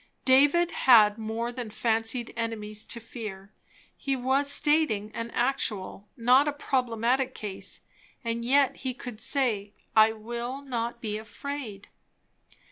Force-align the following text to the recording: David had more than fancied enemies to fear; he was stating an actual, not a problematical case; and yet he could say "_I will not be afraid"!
David 0.25 0.71
had 0.71 1.19
more 1.19 1.51
than 1.51 1.69
fancied 1.69 2.33
enemies 2.35 2.87
to 2.87 2.99
fear; 2.99 3.51
he 3.95 4.15
was 4.15 4.51
stating 4.51 5.11
an 5.13 5.29
actual, 5.29 6.07
not 6.17 6.47
a 6.47 6.51
problematical 6.53 7.31
case; 7.33 7.81
and 8.23 8.43
yet 8.43 8.77
he 8.77 8.95
could 8.95 9.19
say 9.21 9.73
"_I 9.95 10.17
will 10.17 10.63
not 10.63 11.01
be 11.01 11.19
afraid"! 11.19 11.87